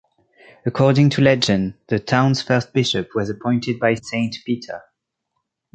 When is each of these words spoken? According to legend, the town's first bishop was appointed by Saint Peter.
According 0.65 1.11
to 1.11 1.21
legend, 1.21 1.75
the 1.85 1.99
town's 1.99 2.41
first 2.41 2.73
bishop 2.73 3.09
was 3.13 3.29
appointed 3.29 3.79
by 3.79 3.93
Saint 3.93 4.35
Peter. 4.47 4.81